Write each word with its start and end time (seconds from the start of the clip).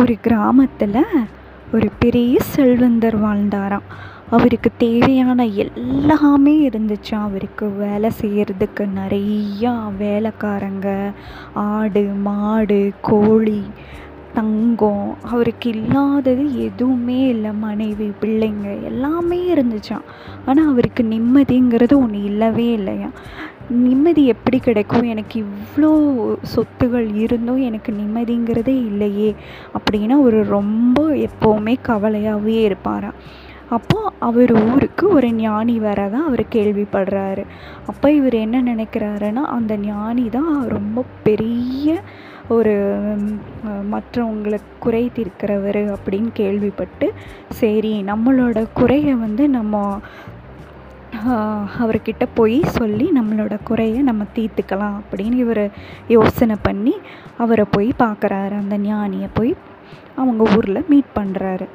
ஒரு 0.00 0.14
கிராமத்தில் 0.20 0.96
ஒரு 1.74 1.88
பெரிய 1.98 2.34
செல்வந்தர் 2.52 3.16
வாழ்ந்தாராம். 3.22 3.86
அவருக்கு 4.30 4.70
தேவையான 4.78 5.46
எல்லாமே 5.64 6.54
இருந்துச்சு. 6.68 7.14
அவருக்கு 7.26 7.66
வேலை 7.82 8.10
செய்கிறதுக்கு 8.20 8.84
நிறையா 9.00 9.72
வேலைக்காரங்க 9.98 10.88
ஆடு 11.52 12.02
மாடு 12.26 12.80
கோழி 13.00 13.62
தங்கம் 14.34 15.06
அவருக்கு 15.32 15.68
இல்லாதது 15.70 16.44
எதுவுமே 16.64 17.20
இல்லை. 17.26 17.52
மனைவி 17.66 18.08
பிள்ளைங்க 18.22 18.68
எல்லாமே 18.84 19.40
இருந்துச்சாம். 19.54 20.06
ஆனால் 20.46 20.70
அவருக்கு 20.72 21.04
நிம்மதிங்கிறது 21.14 21.96
ஒன்று 22.02 22.22
இல்லவே 22.24 22.68
இல்லையா 22.72 23.10
நிம்மதி 23.86 24.22
எப்படி 24.26 24.58
கிடைக்கும்? 24.58 25.06
எனக்கு 25.12 25.36
இவ்வளோ 25.46 25.90
சொத்துகள் 26.54 27.08
இருந்தும் 27.24 27.60
எனக்கு 27.68 27.92
நிம்மதிங்கிறதே 27.92 28.76
இல்லையே 28.90 29.30
அப்படின்னு 29.78 30.16
அவர் 30.20 30.38
ரொம்ப 30.56 31.06
எப்போவுமே 31.28 31.76
கவலையாகவே 31.90 32.56
இருப்பாராம். 32.68 33.18
அப்போது 33.76 34.14
அவர் 34.28 34.52
ஊருக்கு 34.70 35.04
ஒரு 35.16 35.28
ஞானி 35.34 35.74
வரதான் 35.80 36.26
அவர் 36.28 36.42
கேள்விப்படுறாரு. 36.54 37.42
அப்போ 37.86 38.06
இவர் 38.12 38.36
என்ன 38.44 38.62
நினைக்கிறாருன்னா 38.62 39.44
அந்த 39.56 39.72
ஞானி 39.76 40.24
தான் 40.28 40.50
ரொம்ப 40.68 41.04
பெரிய 41.22 42.00
ஒரு 42.54 42.72
மற்றவங்களை 43.92 44.58
குறை 44.84 45.02
தீர்க்கிறவர் 45.16 45.80
அப்படின்னு 45.94 46.30
கேள்விப்பட்டு 46.32 47.06
சரி 47.60 47.92
நம்மளோட 48.02 48.58
குறையை 48.74 49.14
வந்து 49.14 49.44
நம்ம 49.48 49.82
அவர்கிட்ட 51.82 52.24
போய் 52.34 52.58
சொல்லி 52.78 53.06
நம்மளோட 53.18 53.54
குறையை 53.64 54.00
நம்ம 54.08 54.24
தீர்த்துக்கலாம் 54.36 54.96
அப்படின்னு 55.00 55.38
இவர் 55.44 55.64
யோசனை 56.08 56.56
பண்ணி 56.62 56.94
அவரை 57.44 57.66
போய் 57.70 57.90
பார்க்குறாரு. 58.04 58.54
அந்த 58.62 58.78
ஞானியை 58.88 59.28
போய் 59.38 59.52
அவங்க 60.16 60.42
ஊரில் 60.56 60.88
மீட் 60.92 61.16
பண்ணுறாரு 61.18 61.66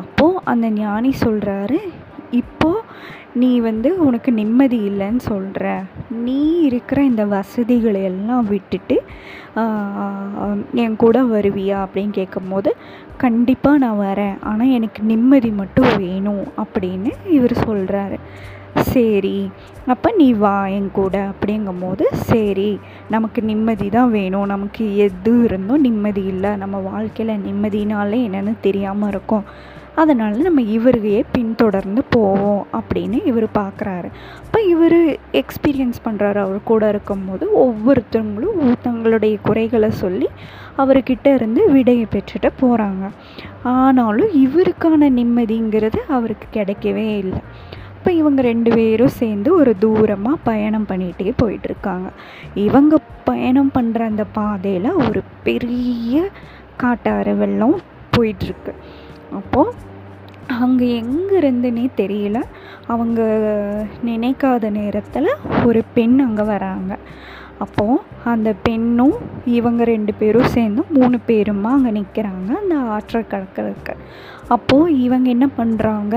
அப்போது 0.00 0.40
அந்த 0.52 0.66
ஞானி 0.82 1.10
சொல்கிறாரு 1.24 1.78
இப்போது 2.40 2.80
நீ 3.42 3.50
வந்து 3.66 3.90
உனக்கு 4.06 4.30
நிம்மதி 4.32 4.78
இல்லைன்னு 4.88 5.22
சொல்கிற 5.30 5.64
நீ 6.26 6.40
இருக்கிற 6.68 6.98
இந்த 7.02 7.22
வசதிகளை 7.32 8.02
எல்லாம் 8.10 8.44
விட்டுட்டு 8.52 8.96
என் 10.82 10.96
கூட 11.02 11.16
வருவியா? 11.32 11.78
அப்படின்னு 11.84 12.12
கேட்கும்போது 12.18 12.70
கண்டிப்பாக 13.22 13.80
நான் 13.84 14.00
வரேன். 14.00 14.36
ஆனால் 14.50 14.74
எனக்கு 14.78 15.00
நிம்மதி 15.12 15.50
மட்டும் 15.60 15.90
வேணும். 16.04 16.44
அப்படின்னு 16.62 17.12
இவர் 17.36 17.54
சொல்கிறாரு 17.66 18.18
சரி 18.92 19.38
அப்போ 19.92 20.08
நீ 20.18 20.26
வா 20.42 20.56
என் 20.76 20.90
கூட 20.98 21.16
அப்படிங்கும்போது 21.32 22.04
சரி 22.30 22.70
நமக்கு 23.14 23.40
நிம்மதி 23.50 23.88
தான் 23.96 24.10
வேணும். 24.10 24.46
நமக்கு 24.52 24.84
எது 25.06 25.32
இருந்தும் 25.46 25.84
நிம்மதி 25.86 26.24
இல்லை. 26.32 26.50
நம்ம 26.62 26.76
வாழ்க்கையில் 26.90 27.42
நிம்மதினாலே 27.46 28.18
என்னென்னு 28.26 28.54
தெரியாமல் 28.66 29.10
இருக்கும். 29.12 29.44
அதனால் 30.02 30.36
நம்ம 30.46 30.60
இவரையே 30.76 31.18
பின்தொடர்ந்து 31.34 32.02
போவோம் 32.14 32.62
அப்படின்னு 32.78 33.18
இவர் 33.30 33.46
பார்க்குறாரு 33.58 34.08
அப்போ 34.44 34.60
இவர் 34.72 34.96
எக்ஸ்பீரியன்ஸ் 35.40 35.98
பண்ணுறாரு 36.06 36.38
அவர் 36.44 36.58
கூட 36.70 36.88
இருக்கும்போது 36.92 37.44
ஒவ்வொருத்தவங்களும் 37.64 38.80
தங்களுடைய 38.86 39.36
குறைகளை 39.48 39.90
சொல்லி 40.02 40.28
அவர்கிட்ட 40.82 41.26
இருந்து 41.38 41.62
விடையை 41.76 42.06
பெற்றுட்டு 42.14 42.50
போகிறாங்க 42.62 43.04
ஆனாலும் 43.74 44.34
இவருக்கான 44.44 45.10
நிம்மதிங்கிறது 45.20 46.00
அவருக்கு 46.16 46.48
கிடைக்கவே 46.58 47.06
இல்லை. 47.22 47.42
இப்போ 48.04 48.16
இவங்க 48.16 48.40
ரெண்டு 48.42 48.70
பேரும் 48.74 49.12
சேர்ந்து 49.20 49.50
ஒரு 49.58 49.72
தூரமாக 49.82 50.36
பயணம் 50.44 50.84
பண்ணிகிட்டே 50.88 51.30
போயிட்டுருக்காங்க. 51.42 52.08
இவங்க 52.64 52.94
பயணம் 53.28 53.70
பண்ணுற 53.76 54.00
அந்த 54.10 54.24
பாதையில் 54.38 54.88
ஒரு 55.04 55.20
பெரிய 55.46 56.20
காட்டாறு 56.82 57.32
வெள்ளம் 57.38 57.78
போயிட்டுருக்கு. 58.16 58.72
அப்போது 59.38 59.72
அங்கே 60.64 60.88
எங்கே 60.96 61.34
இருந்துன்னே 61.40 61.86
தெரியல. 62.02 62.40
அவங்க 62.94 63.20
நினைக்காத 64.10 64.70
நேரத்தில் 64.70 65.30
ஒரு 65.66 65.82
பெண் 65.94 66.18
அங்கே 66.26 66.46
வராங்க. 66.52 66.92
அப்போது 67.58 68.02
அந்த 68.34 68.52
பெண்ணும் 68.68 69.18
இவங்க 69.58 69.84
ரெண்டு 69.94 70.14
பேரும் 70.20 70.52
சேர்ந்து 70.56 70.84
மூணு 70.98 71.18
பேருமா 71.30 71.72
அங்கே 71.78 71.94
நிற்கிறாங்க 72.00 72.50
அந்த 72.62 72.76
ஆற்றை 72.96 73.22
கடக்கிறதுக்கு 73.32 73.94
அப்போது 74.56 74.98
இவங்க 75.06 75.28
என்ன 75.28 75.48
பண்ணுறாங்க 75.60 76.16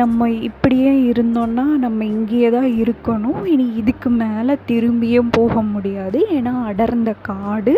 நம்ம 0.00 0.28
இப்படியே 0.48 0.92
இருந்தோன்னா 1.10 1.64
நம்ம 1.84 2.04
இங்கேயே 2.04 2.48
தான் 2.54 2.70
இருக்கணும். 2.82 3.44
இனி 3.52 3.66
இதுக்கு 3.80 4.10
மேலே 4.22 4.54
திரும்பியும் 4.68 5.28
போக 5.30 5.62
முடியாது. 5.74 6.20
ஏன்னா 6.30 6.52
அடர்ந்த 6.70 7.10
காடு. 7.28 7.74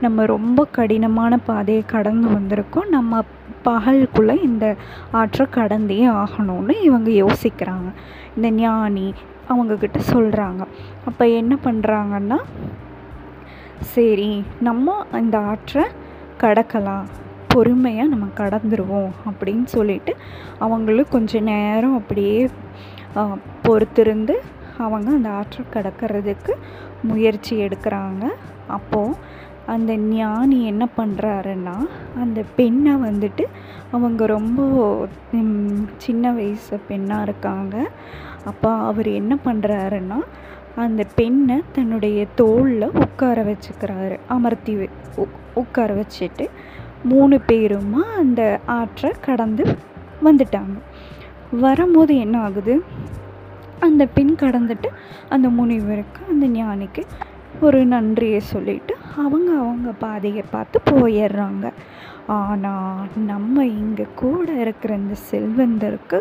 நம்ம 0.00 0.24
ரொம்ப 0.34 0.64
கடினமான 0.78 1.38
பாதையை 1.48 1.84
கடந்து 1.94 2.28
வந்திருக்கோம். 2.28 2.88
நம்ம 2.96 3.22
பகலுக்குள்ளே 3.64 4.36
இந்த 4.42 4.66
ஆற்றை 5.20 5.46
கடந்தே 5.50 6.00
ஆகணும்னு 6.22 6.76
இவங்க 6.82 7.10
யோசிக்கிறாங்க. 7.22 7.90
இந்த 8.36 8.50
ஞானி 8.50 9.06
அவங்கக்கிட்ட 9.52 9.98
சொல்கிறாங்க 10.12 10.62
அப்போ 11.06 11.24
என்ன 11.40 11.56
பண்ணுறாங்கன்னா 11.64 12.38
சரி 13.94 14.30
நம்ம 14.60 14.94
இந்த 15.20 15.36
ஆற்றை 15.52 15.84
கடக்கலாம். 16.42 17.06
பொறுமையாக 17.52 18.12
நம்ம 18.12 18.26
கடந்துருவோம் 18.40 19.12
அப்படின்னு 19.30 19.66
சொல்லிட்டு 19.76 20.12
அவங்களும் 20.64 21.12
கொஞ்சம் 21.16 21.48
நேரம் 21.52 21.98
அப்படியே 22.00 22.38
பொறுத்திருந்து 23.66 24.36
அவங்க 24.84 25.08
அந்த 25.18 25.30
ஆற்றை 25.38 25.62
கடக்கிறதுக்கு 25.74 26.52
முயற்சி 27.10 27.54
எடுக்கிறாங்க. 27.64 28.24
அப்போது 28.76 29.18
அந்த 29.74 29.92
ஞானி 29.96 30.58
என்ன 30.70 30.84
பண்ணுறாருன்னா 30.96 31.74
அந்த 32.22 32.40
பெண்ணை 32.56 32.94
வந்துட்டு 33.04 33.44
அவங்க 33.96 34.22
ரொம்ப 34.36 34.60
சின்ன 36.04 36.32
வயசு 36.38 36.76
பெண்ணாக 36.88 37.26
இருக்காங்க. 37.28 37.76
அப்போ 38.50 38.70
அவர் 38.90 39.08
என்ன 39.20 39.32
பண்ணுறாருன்னா 39.44 40.18
அந்த 40.84 41.02
பெண்ணை 41.18 41.56
தன்னுடைய 41.76 42.20
தோளில் 42.40 42.96
உட்கார 43.04 43.38
வச்சுக்கிறாரு. 43.50 44.16
அமர்த்தி 44.36 44.74
உட்கார 45.62 45.90
வச்சுட்டு 46.00 46.44
மூணு 47.04 47.40
பேருமா 47.46 48.02
அந்த 48.16 48.60
ஆற்றை 48.66 49.12
கடந்து 49.20 49.64
வந்துட்டாங்க. 50.24 50.78
வரும்போது 51.60 52.16
என்ன 52.16 52.40
ஆகுது? 52.40 52.84
அந்த 53.80 54.06
பெண் 54.06 54.34
கடந்துட்டு 54.38 54.88
அந்த 55.28 55.48
முனிவருக்கு 55.48 56.22
அந்த 56.28 56.46
ஞானிக்கு 56.46 57.02
ஒரு 57.60 57.84
நன்றியை 57.84 58.40
சொல்லிவிட்டு 58.40 58.96
அவங்க 59.24 59.50
அவங்க 59.62 59.90
பாதையை 60.04 60.44
பார்த்து 60.50 60.80
போயிடுறாங்க. 60.90 61.66
ஆனால் 62.26 63.06
நம்ம 63.26 63.64
இங்கே 63.66 64.06
கூட 64.14 64.52
இருக்கிற 64.52 64.94
இந்த 64.94 65.14
செல்வந்தருக்கு 65.30 66.18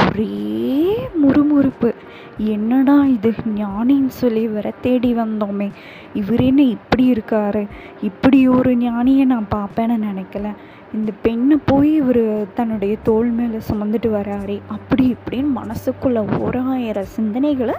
ஒரே 0.00 1.08
முறுமுறுப்பு. 1.22 1.90
என்னடா 2.36 2.96
இது? 3.04 3.30
ஞானின்னு 3.56 4.12
சொல்லி 4.22 4.46
வர 4.48 4.72
தேடி 4.80 5.14
வந்தோமே. 5.14 5.68
இவர் 6.14 6.40
என்ன 6.40 6.62
இப்படி 6.62 7.12
இருக்காரு? 7.12 7.66
இப்படி 8.00 8.48
ஒரு 8.48 8.72
ஞானியை 8.76 9.24
நான் 9.24 9.52
பார்ப்பேன்னு 9.54 9.96
நினைக்கல. 10.10 10.50
இந்த 10.94 11.12
பெண்ணை 11.22 11.56
போய் 11.64 11.90
இவர் 11.94 12.24
தன்னுடைய 12.54 12.96
தோல் 13.02 13.30
மேலே 13.38 13.58
சுமந்துட்டு 13.70 14.10
வராரே. 14.18 14.60
அப்படி 14.66 15.16
இப்படின்னு 15.16 15.50
மனசுக்குள்ளே 15.60 16.22
ஓராயிரம் 16.38 17.12
சிந்தனைகளை 17.16 17.74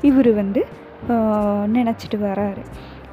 இவர் 0.00 0.30
வந்து 0.34 0.66
நினச்சிட்டு 1.78 2.18
வராரு. 2.20 2.62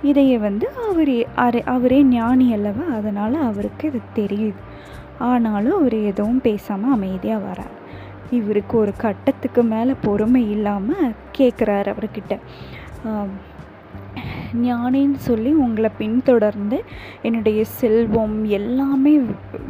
இதையே 0.09 0.38
வந்து 0.47 0.68
அவரே 0.90 1.19
அரை 1.44 1.62
அவரே 1.75 2.00
ஞானி 2.16 2.47
அல்லவா? 2.56 2.86
அதனால் 2.97 3.38
அவருக்கு 3.50 3.84
இது 3.91 4.02
தெரியுது. 4.19 4.59
ஆனாலும் 5.30 5.78
அவர் 5.80 5.97
எதுவும் 6.12 6.44
பேசாமல் 6.47 6.96
அமைதியாக 6.96 7.46
வரார். 7.47 7.74
இவருக்கு 8.38 8.75
ஒரு 8.84 8.94
கட்டத்துக்கு 9.06 9.62
மேலே 9.74 9.94
பொறுமை 10.06 10.44
இல்லாமல் 10.56 11.16
கேட்குறாரு 11.38 11.90
அவர்கிட்ட. 11.94 12.36
ஞானின்னு 14.66 15.19
சொல்லி 15.28 15.51
உங்களை 15.63 15.89
பின்தொடர்ந்து 16.01 16.78
என்னுடைய 17.28 17.60
செல்வம் 17.80 18.36
எல்லாமே 18.57 19.13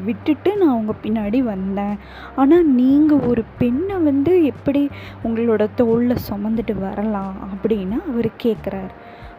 விட்டுட்டு 0.08 0.52
நான் 0.62 0.78
உங்கள் 0.80 1.02
பின்னாடி 1.04 1.40
வந்தேன். 1.52 1.96
ஆனால் 2.42 2.68
நீங்கள் 2.80 3.26
ஒரு 3.30 3.44
பெண்ணை 3.62 3.98
வந்து 4.10 4.34
எப்படி 4.52 4.82
உங்களோட 5.28 5.66
தோளில் 5.82 6.26
சுமந்துட்டு 6.30 6.76
வரலாம் 6.88 7.38
அப்படின்னு 7.52 8.00
அவர் 8.12 8.30
கேட்குறாரு 8.46 8.94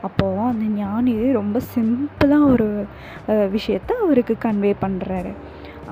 அப்போது 0.07 0.47
அந்த 0.51 0.65
ஞானி 0.81 1.13
ரொம்ப 1.41 1.61
சிம்பிளாக 1.75 2.51
ஒரு 2.55 2.69
விஷயத்த 3.57 3.91
அவருக்கு 4.05 4.35
கன்வே 4.47 4.73
பண்ணுறாரு. 4.85 5.33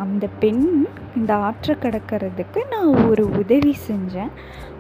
அந்த 0.02 0.24
பெண் 0.42 0.64
இந்த 1.18 1.32
ஆற்றை 1.46 1.74
கடக்கிறதுக்கு 1.80 2.60
நான் 2.72 2.90
ஒரு 3.08 3.24
உதவி 3.40 3.72
செஞ்சேன். 3.88 4.30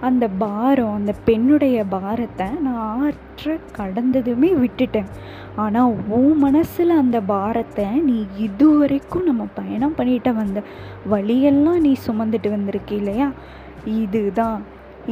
அந்த 0.08 0.24
பாரம் 0.42 0.94
அந்த 0.98 1.12
பெண்ணுடைய 1.26 1.78
பாரத்தை 1.94 2.46
நான் 2.66 2.80
ஆற்றை 3.02 3.54
கடந்ததுமே 3.78 4.50
விட்டுட்டேன். 4.62 5.10
ஆனால் 5.62 5.92
உன் 6.18 6.32
மனசில் 6.44 6.92
அந்த 7.02 7.18
பாரத்தை 7.32 7.86
நீ 8.08 8.16
இதுவரைக்கும் 8.46 9.28
நம்ம 9.30 9.46
பயணம் 9.58 9.96
பண்ணிட்டு 9.98 10.32
வந்த 10.40 10.62
வழியெல்லாம் 11.14 11.82
நீ 11.86 11.92
சுமந்துட்டு 12.06 12.50
வந்திருக்க 12.56 12.92
இல்லையா? 13.00 13.28
இதுதான் 14.00 14.58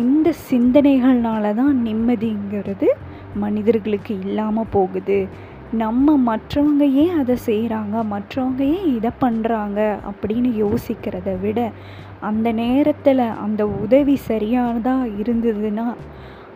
இந்த 0.02 0.28
சிந்தனைகள்னால 0.50 1.55
தான் 1.61 1.76
நிம்மதிங்கிறது 1.87 2.88
மனிதர்களுக்கு 3.35 4.19
இல்லாமல் 4.21 4.71
போகுது. 4.71 5.27
நம்ம 5.73 6.37
மற்றவங்க 6.37 6.93
ஏன் 6.93 7.19
அதை 7.19 7.37
செய்கிறாங்க 7.47 8.05
மற்றவங்க 8.11 8.59
ஏன் 8.59 8.94
இதை 8.94 9.11
பண்ணுறாங்க 9.21 9.97
அப்படின்னு 10.11 10.65
யோசிக்கிறத 10.65 11.41
விட 11.41 11.71
அந்த 12.21 12.53
நேரத்தில் 12.53 13.19
அந்த 13.19 13.67
உதவி 13.67 14.17
சரியானதாக 14.17 15.06
இருந்ததுன்னா 15.06 15.94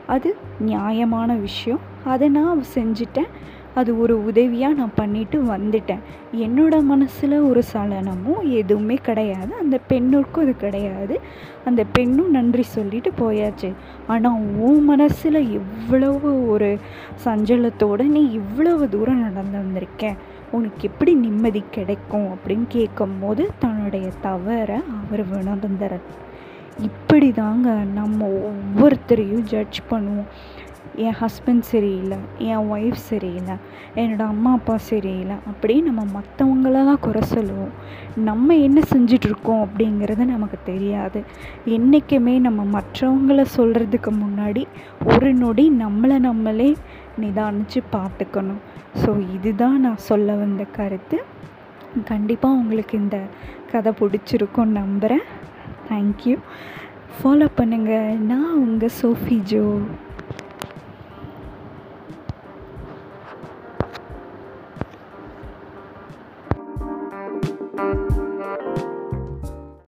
அது 0.07 0.37
நியாயமான 0.61 1.35
விஷயம். 1.35 1.81
அதை 2.05 2.29
நான் 2.29 2.63
செஞ்சுட்டேன். 2.75 3.31
அது 3.75 4.01
ஒரு 4.01 4.15
உதவியாக 4.25 4.75
நான் 4.75 4.95
பண்ணிட்டு 4.95 5.39
வந்துட்டேன். 5.43 6.03
என்னோட 6.45 6.75
மனசில் 6.83 7.37
ஒரு 7.41 7.63
சலனமும் 7.73 8.43
எதுவுமே 8.51 8.95
கிடையாது. 8.95 9.53
அந்த 9.63 9.79
பெண்ணுக்கும் 9.87 10.45
அது 10.45 10.57
கிடையாது. 10.57 11.21
அந்த 11.65 11.85
பெண்ணும் 11.93 12.31
நன்றி 12.31 12.63
சொல்லிட்டு 12.63 13.13
போயாச்சு. 13.19 13.71
ஆனால் 14.07 14.41
உன் 14.59 14.85
மனசில் 14.85 15.41
எவ்வளவு 15.61 16.31
ஒரு 16.49 16.71
சஞ்சலத்தோடு 17.25 18.07
நீ 18.17 18.23
இவ்வளவு 18.41 18.89
தூரம் 18.89 19.25
நடந்து 19.27 19.59
வந்திருக்கேன் 19.59 20.21
உனக்கு 20.51 20.89
எப்படி 20.89 21.15
நிம்மதி 21.15 21.63
கிடைக்கும் 21.71 22.29
அப்படின்னு 22.35 22.67
கேட்கும்போது 22.69 23.45
தன்னுடைய 23.59 24.09
தவறை 24.21 24.79
அவர் 24.99 25.23
உணர்ந்தார் 25.39 25.99
இப்படி 26.89 27.33
தாங்க 27.33 27.73
நம்ம 27.95 28.29
ஒவ்வொருத்தரையும் 28.51 29.43
ஜட்ஜ் 29.43 29.79
பண்ணுவோம். 29.91 30.31
என் 31.05 31.17
ஹஸ்பண்ட் 31.21 31.65
சரியில்லை 31.71 32.19
என் 32.39 32.67
ஒய்ஃப் 32.75 33.01
சரியில்லை 33.11 33.57
என்னோடய 34.01 34.33
அம்மா 34.35 34.53
அப்பா 34.53 34.77
சரியில்லை 34.91 35.37
அப்படி 35.51 35.75
நம்ம 35.81 36.03
மற்றவங்கள 36.17 36.85
தான் 36.85 37.01
குறை 37.01 37.23
சொல்லுவோம். 37.33 37.73
நம்ம 38.29 38.57
என்ன 38.67 38.81
செஞ்சிட்ருக்கோம் 38.93 39.63
அப்படிங்கிறது 39.65 40.25
நமக்கு 40.25 40.59
தெரியாது. 40.65 41.21
என்றைக்குமே 41.77 42.35
நம்ம 42.39 42.65
மற்றவங்கள 42.77 43.45
சொல்கிறதுக்கு 43.57 44.13
முன்னாடி 44.25 44.65
ஒரு 45.13 45.35
நொடி 45.35 45.67
நம்மளை 45.85 46.19
நம்மளே 46.29 46.71
நிதானித்து 47.23 47.83
பார்த்துக்கணும். 47.97 48.63
ஸோ 49.03 49.11
இதுதான் 49.35 49.79
நான் 49.81 50.07
சொல்ல 50.11 50.35
வந்த 50.35 50.65
கருத்து. 50.79 51.19
கண்டிப்பாக 52.13 52.61
உங்களுக்கு 52.61 52.95
இந்த 52.99 53.19
கதை 53.73 53.93
பிடிச்சிருக்கும் 54.01 54.75
நம்புகிறேன் 54.81 55.27
தேங்க்யூ 55.91 56.37
ஃபாலோ 57.17 57.47
பண்ணுங்கள் 57.59 58.17
நான் 58.31 58.57
உங்கள் 58.65 58.97
சோஃபி 59.03 59.37
ஜோ 59.53 59.65